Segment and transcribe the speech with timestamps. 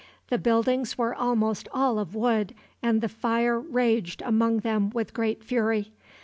[0.29, 5.43] The buildings were almost all of wood, and the fire raged among them with great
[5.43, 5.91] fury.